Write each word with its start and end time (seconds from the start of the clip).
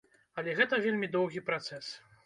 Але 0.41 0.55
гэта 0.61 0.81
вельмі 0.87 1.11
доўгі 1.19 1.47
працэс. 1.51 1.97